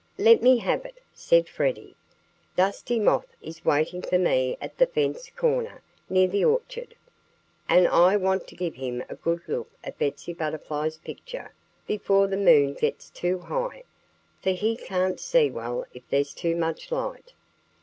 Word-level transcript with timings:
"Let 0.17 0.41
me 0.41 0.57
have 0.57 0.83
it!" 0.83 0.95
said 1.13 1.47
Freddie. 1.47 1.95
"Dusty 2.55 2.99
Moth 2.99 3.35
is 3.39 3.63
waiting 3.63 4.01
for 4.01 4.17
me 4.17 4.57
at 4.59 4.75
the 4.79 4.87
fence 4.87 5.29
corner, 5.29 5.83
near 6.09 6.27
the 6.27 6.43
orchard. 6.43 6.95
And 7.69 7.87
I 7.87 8.17
want 8.17 8.47
to 8.47 8.55
give 8.55 8.73
him 8.73 9.03
a 9.09 9.13
good 9.15 9.41
look 9.47 9.69
at 9.83 9.99
Betsy 9.99 10.33
Butterfly's 10.33 10.97
picture 10.97 11.53
before 11.85 12.25
the 12.25 12.35
moon 12.35 12.73
gets 12.73 13.11
too 13.11 13.37
high, 13.37 13.83
for 14.41 14.49
he 14.49 14.75
can't 14.75 15.19
see 15.19 15.51
well 15.51 15.85
if 15.93 16.01
there's 16.09 16.33
too 16.33 16.55
much 16.55 16.91
light." 16.91 17.33